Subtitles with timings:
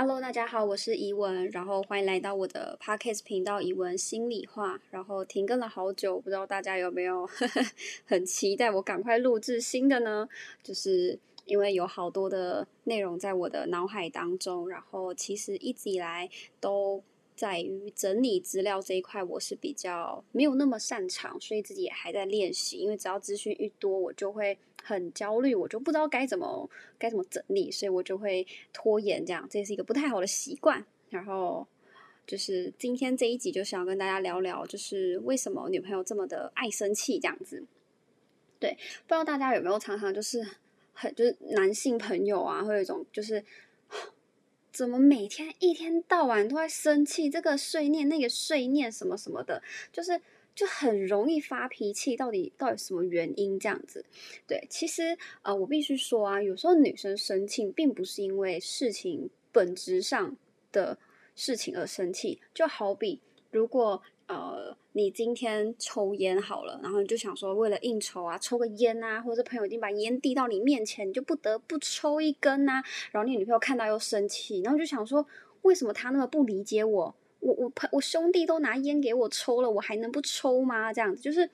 [0.00, 4.80] Hello，大家好，我是怡文，然后欢迎来到我的 Podcast 频道怡文心里话。
[4.92, 7.28] 然后停更了好久，不知道大家有没有
[8.06, 10.28] 很期待我赶快录制新的呢？
[10.62, 16.30] 就是因为有好多的内容在我的脑海当中，然后其实一直以来
[16.60, 17.02] 都。
[17.38, 22.78] 在于整理资料这一块，我是比较没有那么擅长，所以自己也还在练习。
[22.78, 30.84] 因为只要资讯一多，我就会很焦虑，我就不知道该怎么该怎么整理，所以我就会拖延，这样这是一个不太好的习惯。
[31.10, 31.64] 然后
[32.26, 37.64] 就是今天这一集，就想要跟大家聊聊，就是为什么女朋友这么的爱生气这样子。
[38.58, 38.72] 对，
[39.06, 40.44] 不知道大家有没有常常就是
[40.92, 43.44] 很就是男性朋友啊，会有一种就是。
[44.72, 47.28] 怎么每天一天到晚都在生气？
[47.28, 50.20] 这个碎念，那个碎念，什么什么的，就是
[50.54, 52.16] 就很容易发脾气。
[52.16, 54.04] 到底到底什么原因这样子？
[54.46, 60.36] 对，其实啊，我必须说啊，有时候女生生气，并不是因为事情本质上
[60.70, 60.98] 的
[61.34, 62.40] 事情而生气。
[62.54, 64.02] 就好比如果。
[64.28, 72.82] 呃，你今天抽烟好了，然后你就想说，为了应酬啊，抽个烟啊，或者朋友已经把烟递到你面前，你就不得不抽一根呐。
[73.10, 75.26] 然后你女朋友看到又生气，然后就想说，
[75.62, 77.14] 为什么他那么不理解我？
[77.40, 80.92] 我我朋我兄弟都拿烟给我抽了，我还能不抽吗？
[80.92, 81.48] 这样子就是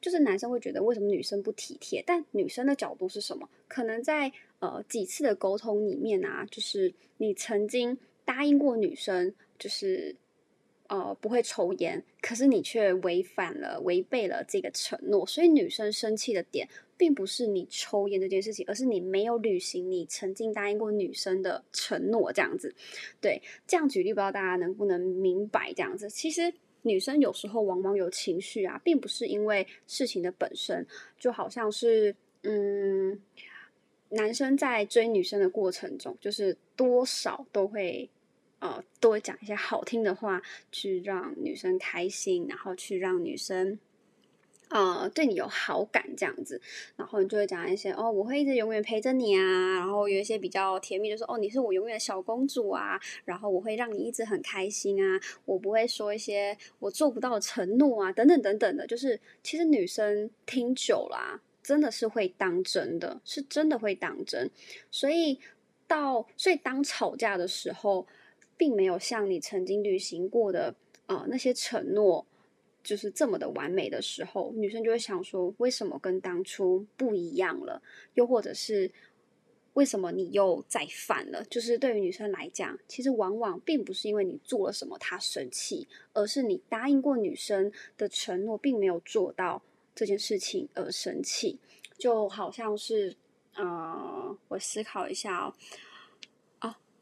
[0.00, 2.02] 就是男生会觉得为什么女生不体贴？
[2.06, 3.46] 但女生的角度是什么？
[3.68, 10.16] 可能在呃几次的沟通里面啊，就是你曾经答应过女生，就是。
[10.88, 22.32] 呃，不会抽烟，可是你却违反了、违背了这个承诺，所以女生生气的点，并不是你抽烟这件事情，而是你没有履行你曾经答应过女生的承诺。
[22.32, 22.74] 这样子，
[23.20, 25.72] 对，这样举例，不知道大家能不能明白？
[25.74, 30.86] 这样子，其实女生有时候往往有情绪啊，并不是因为事情的本身，
[31.18, 33.18] 就好像是，嗯，
[34.10, 38.08] 男生在追女生的过程中，就是多少都会。
[38.58, 40.40] 呃，都会讲一些好听的话，
[40.72, 43.78] 去让女生开心，然后去让女生，
[44.70, 46.60] 呃，对你有好感这样子。
[46.96, 49.74] 然后你就会讲一些哦，我会一直永远陪着你啊。
[49.74, 52.98] 然后有一些比较甜蜜，就说哦，你是我永远的小公主啊。
[53.26, 55.20] 然后我会让你一直很开心啊。
[55.44, 58.86] 我不会说一些我做不到的承诺啊，等等等等的。
[58.86, 64.50] 就是其实女生听久了，真的是会当真的，是真的会当真。
[64.90, 65.38] 所以
[65.86, 68.06] 到所以当吵架的时候。
[68.56, 70.74] 并没有像你曾经履行过的
[71.06, 72.26] 呃那些承诺，
[72.82, 77.82] 就是这么的完美的时候，女生就会想说，为什么跟当初不一样了？
[78.14, 78.90] 又或者是
[79.74, 81.44] 为什么你又再犯了？
[81.50, 89.62] 就是对于女生来讲，其实往往并不是因为你做了什么她生气，而是你答应过女生的承诺并没有做到
[89.94, 91.58] 这件事情而生气。
[91.98, 93.14] 就好像是，
[93.54, 95.52] 呃，我思考一下哦。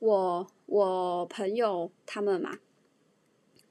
[0.00, 2.58] 我我朋友他们嘛，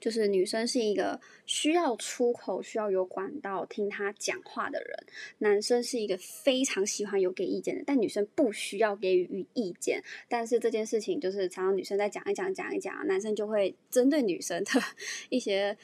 [0.00, 5.06] 就是女生是一个需要出口、需要有管道听他讲话的人，
[5.38, 10.02] 男生是一个非常喜欢有给意见的，但女生不需要给予意见。
[10.28, 14.70] 但是这件事情就是常常女生在讲一讲、讲一讲，男生就会针对女生的
[15.28, 15.76] 一些。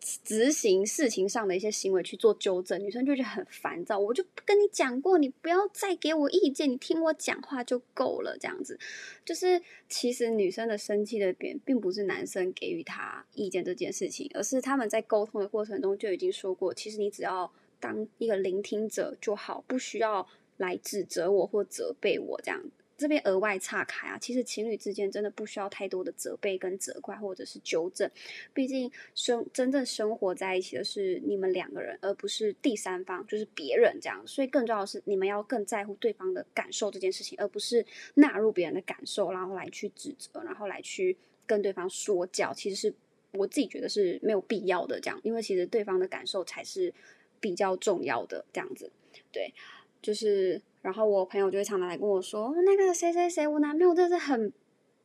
[0.00, 3.98] 执行事情上的一些行为去做纠正，女生就觉得很烦躁。
[3.98, 8.36] 我就跟你讲过，你不要再给我意见，你听我讲话就够了。
[8.38, 8.78] 这样子，
[9.24, 20.26] 就是其实女生的生气的点，并不是男生给予她意见这件事情，而是他们在沟通的过程中就已经说过，其实你只要当一个聆听者就好，不需要
[20.58, 22.77] 来指责我或责备我这样子。
[22.98, 28.10] 这边额外岔开啊，其实情侣之间真的不需要太多的责备跟责怪或者是纠正，
[28.52, 34.20] 毕竟生真正生活在一起的是你们两个人，而不是第三方，就是别人这样。
[34.26, 41.16] 所以更重要的是，你们要更在乎对方的感受这件事情，而不是纳入别人的感受，然后来去指责，然后来去
[41.46, 42.52] 跟对方说教。
[42.52, 42.92] 其实是
[43.32, 46.92] 我自己觉得是没有必要的这样，因为其实对方的感受才是
[47.38, 48.90] 比较重要的这样子，
[49.30, 49.54] 对。
[50.00, 54.52] 就是，然后我朋友就会常常来跟我说，那个谁谁谁，我男朋友真的是很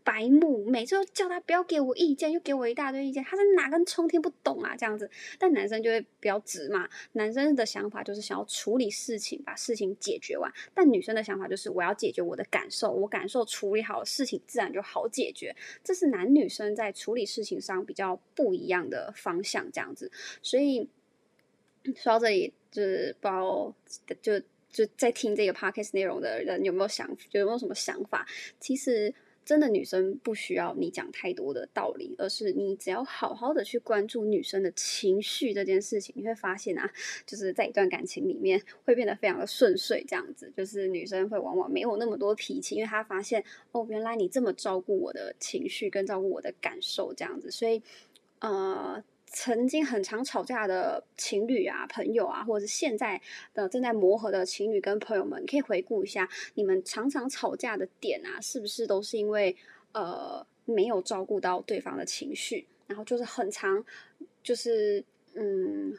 [0.04, 4.76] 白目，每次都叫他不要给我意见，又给我一大堆意见，他是哪根葱听不懂啊？
[4.76, 5.10] 这样子，
[5.40, 15.56] 但男生就会比较直嘛，男生的想法就是想要处理事情，把事情解决完，但女生的想法就是我要解决我的感受，我感受处理好，事情自然就好解决。
[15.84, 20.12] 这是男女生在处理事情上比较不一样的方向，这样子。
[20.42, 20.90] 所以
[21.96, 23.74] 说到这里，就是不知道
[24.22, 24.34] 就。
[24.74, 28.28] 就在听这个 podcast 内容的人有没有想，有没有什么想法？
[28.60, 29.14] 其实
[29.46, 36.92] 真的女生不需要你讲太多的道理，而是你只要好好的去关注女生的情绪这件事情，你会发现啊，
[37.26, 47.82] 就是在一段感情里面会变得非常的顺遂，这样子，就是女生会往往没有那么多脾气，因为她发现哦，原来你这么照顾我的情绪跟照顾我的感受，这样子，所以
[48.40, 49.04] 呃。
[49.44, 53.22] 曾经很常吵架的情侣啊、朋友啊，或者是现在
[53.54, 59.54] 的正在磨合的情侣跟朋友们，可以回顾一下，你们常常吵架的点啊，是不是都是因为
[59.92, 63.84] 呃没有照顾到对方的情绪，然后就是很常
[64.42, 65.04] 就是
[65.34, 65.94] 嗯。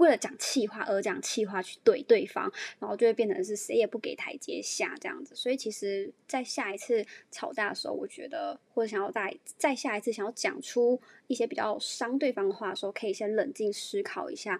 [0.00, 5.36] 为了讲气话而讲气话去怼对方，然后就会变成是谁也不给台阶下这样子。
[5.36, 14.58] 所以其实，在下一次吵架的时候，我觉得或者想要再再下一次想要讲出一些比较伤对方的话的时候，可以先冷静思考一下，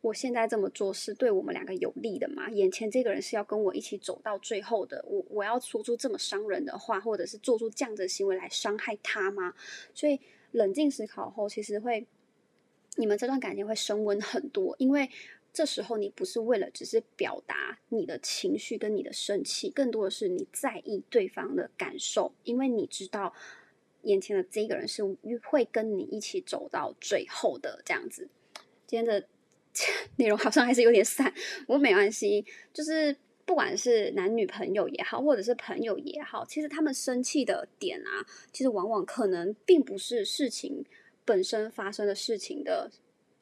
[0.00, 2.50] 我现在这么做是对我们两个有利的吗？
[2.50, 9.54] 眼前这个人是要跟我一起走到最后的，我我要说出这么伤人的话，或者是做出这样的行为来伤害他吗？
[9.94, 10.18] 所以
[10.50, 12.04] 冷静思考后，其实会。
[12.96, 15.08] 你们这段感情会升温很多，因为
[15.52, 23.32] 这时候你不是为了只是表达你的情绪跟你的生气，更多的是你在意对方的感受，因为你知道
[24.02, 25.02] 眼前的这个人是
[25.44, 28.28] 会跟你一起走到最后的这样子。
[28.86, 29.26] 今天的
[30.16, 40.84] 内容好像还是有点散，不过没关系，就是不管是男女朋友也好，或者是朋友也好，其实他们生气的点啊，其实往往可能并不是事情。
[41.26, 42.90] 本身发生的事情的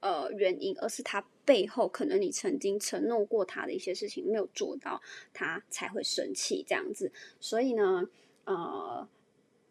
[0.01, 5.01] 呃原因，而是他背后可能你曾经承诺过他的一些事情没有做到，
[5.35, 7.13] 他才会生气这样子。
[7.39, 8.09] 所以呢，
[8.47, 9.07] 呃，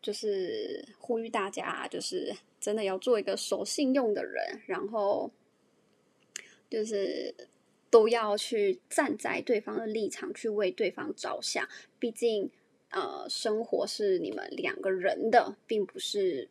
[0.01, 2.31] 就是呼吁大家，就是
[2.61, 5.31] 真的要做一个守信用的人，然后
[6.69, 7.33] 就是
[7.89, 11.67] 都要去站在对方的立场去为对方着想。
[11.97, 12.51] 毕竟，
[12.89, 16.47] 呃，生活是你们两个人的，并不是。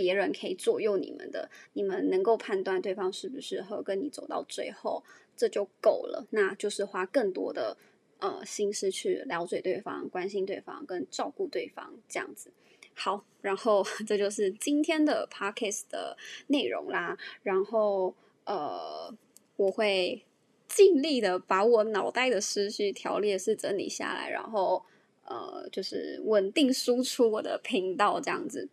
[0.00, 5.04] 别人可以左右你们的，你们能够判断对方适不适合跟你走到最后，
[5.36, 6.26] 这就够了。
[6.30, 7.76] 那就是花更多的
[8.18, 12.50] 呃心思去了解对方、关心对方、跟照顾对方这样子。
[12.94, 17.18] 好，然后 这就是今天的 podcast 的内容啦。
[17.42, 18.14] 然后
[18.46, 19.14] 呃，
[19.56, 20.24] 我会
[20.66, 24.82] 尽力的把我脑袋的思绪条列式整理下来，然后
[25.26, 28.66] 呃，就是稳定输出我的频道这样子。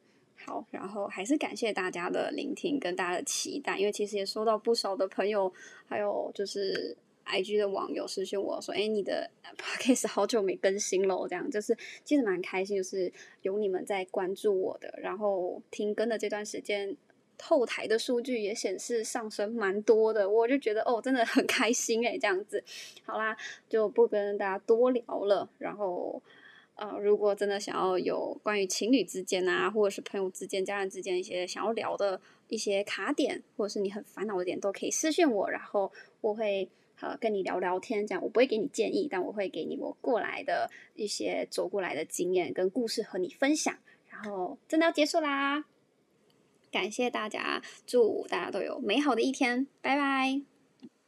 [0.46, 5.52] 好，然后还是感谢大家的聆听跟大家的期待，因为其实也收到不少的朋友，
[5.88, 6.96] 还有就是
[7.26, 11.76] IG 的网友私信我说：“哎，你的 Podcast 好久没更新了。”这样就是
[12.06, 13.12] 其实蛮开心，就是
[13.42, 16.96] 有你们在关注我的，然后停更的这段时间，
[17.42, 22.64] 后台的数据也显示上升蛮多的，我就觉得哦，真的很开心哎，这样子。
[23.04, 23.36] 好啦，
[23.68, 26.22] 就不跟大家多聊了，然后。
[26.78, 35.92] 呃，如果真的想要有关于情侣之间啊，或者是朋友之间、家人之间一些想要聊的一些卡点，或者是你很烦恼的点，都可以私信我，然后
[36.22, 36.70] 我会
[37.02, 38.06] 呃跟你聊聊天。
[38.06, 43.76] 这样我不会给你建议，但我会给你我过来的一些走过来的经验跟故事和你分享。
[44.08, 45.66] 然后真的要结束啦，
[46.72, 50.57] 感谢大家，祝大家都有美好的一天，拜拜。